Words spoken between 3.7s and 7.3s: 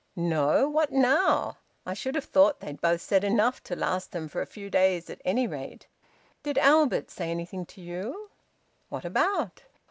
last them for a few days at any rate." "Did Albert say